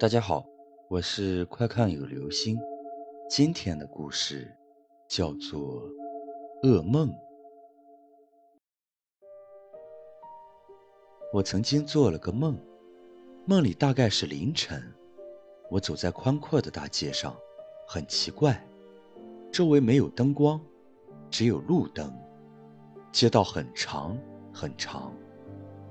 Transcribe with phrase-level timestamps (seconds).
[0.00, 0.46] 大家好，
[0.88, 2.58] 我是快看有流星。
[3.28, 4.50] 今天的故事
[5.06, 5.82] 叫做
[6.62, 7.10] 《噩梦》。
[11.34, 12.58] 我曾经做了个梦，
[13.44, 14.82] 梦里大概是凌晨，
[15.68, 17.36] 我走在宽阔的大街上，
[17.86, 18.58] 很奇怪，
[19.52, 20.58] 周围没有灯光，
[21.30, 22.10] 只有路灯，
[23.12, 24.16] 街道很长
[24.50, 25.12] 很长，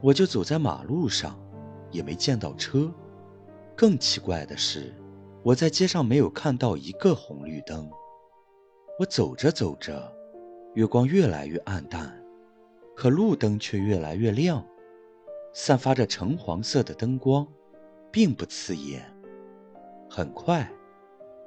[0.02, 1.40] 我就走在马路上，
[1.92, 2.92] 也没见到车。
[3.80, 4.94] 更奇怪的是，
[5.42, 7.90] 我在街上没有看到一个红绿灯。
[9.00, 10.14] 我走着走着，
[10.74, 12.22] 月光越来越暗淡，
[12.94, 14.68] 可路灯却越来越亮，
[15.54, 17.48] 散发着橙黄色的灯光，
[18.12, 19.02] 并不刺眼。
[20.10, 20.70] 很快，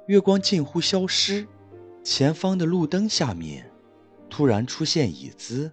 [0.07, 1.45] 月光近乎消失，
[2.03, 3.71] 前方的路灯下面
[4.27, 5.71] 突然出现椅子，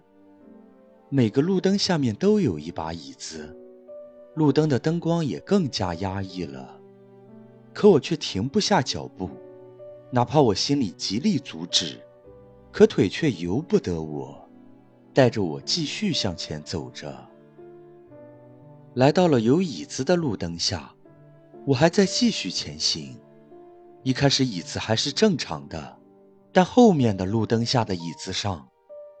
[1.09, 3.57] 每个路灯下面都有一把椅子。
[4.33, 6.79] 路灯的灯光也更加压抑了，
[7.73, 9.29] 可我却停不下脚步，
[10.09, 11.99] 哪怕我心里极力阻止，
[12.71, 14.47] 可腿却由不得我，
[15.13, 17.13] 带着我继续向前走着。
[18.93, 20.93] 来到了有椅子的路灯下，
[21.65, 23.19] 我还在继续前行。
[24.03, 25.97] 一开始椅子还是正常的，
[26.53, 28.67] 但后面的路灯下的椅子上，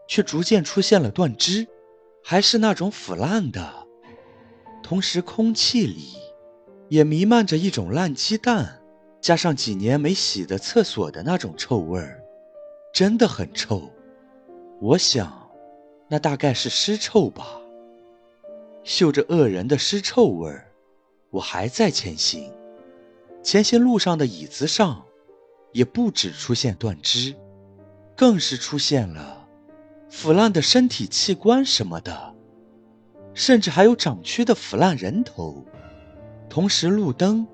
[0.07, 1.67] 却逐渐出现了断枝，
[2.23, 3.80] 还是那种腐烂的。
[4.91, 6.17] 同时，空气里
[6.89, 8.81] 也弥漫着一种烂鸡蛋，
[9.21, 12.21] 加上几年没洗的厕所的那种臭味儿，
[12.93, 13.89] 真的很臭。
[14.81, 15.49] 我想，
[16.09, 17.61] 那大概是尸臭吧。
[18.83, 20.69] 嗅着恶人的尸臭味儿，
[21.29, 22.51] 我还在前行。
[23.41, 25.05] 前行路上的椅子上，
[25.71, 27.33] 也不止出现断肢，
[28.17, 29.47] 更是出现了
[30.09, 32.30] 腐烂的身体器官什么的。
[33.33, 35.65] 甚至还有长蛆的腐烂人头，
[36.49, 37.47] 同时路灯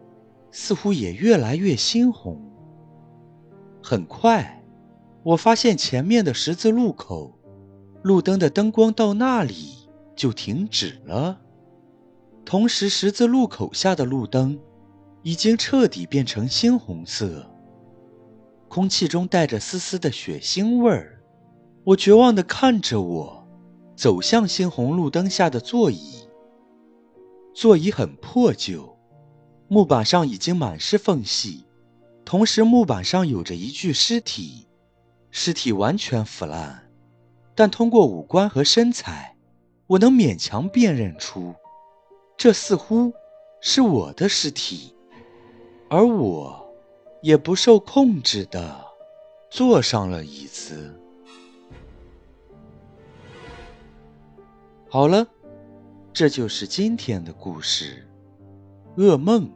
[0.52, 2.42] 似乎也越来越猩红。
[3.84, 4.64] 很快，
[5.24, 7.38] 我发现前面的十字路口，
[8.02, 11.40] 路灯的灯光到那里就停止了。
[12.44, 14.58] 同时，十字路口下的路灯
[15.22, 17.46] 已经彻底变成猩红色，
[18.68, 21.22] 空气中带着丝丝的血腥味儿。
[21.84, 23.37] 我绝望地看着我。
[23.98, 26.28] 走向猩红路灯下的座椅，
[27.56, 28.96] 座椅很破旧，
[29.68, 31.66] 木板上已经满是缝隙，
[32.24, 34.68] 同时木板上有着一具尸体，
[35.32, 36.92] 尸体完全腐烂，
[37.56, 39.36] 但通过五官和身材，
[39.88, 41.56] 我能勉强辨认出，
[42.38, 43.12] 这似乎
[43.62, 44.94] 是我的尸体，
[45.90, 46.72] 而我
[47.24, 48.80] 也不受控制的
[49.50, 50.94] 坐上了椅子。
[54.98, 55.28] 好了，
[56.12, 58.04] 这就是今天的故事，
[58.96, 59.48] 噩梦。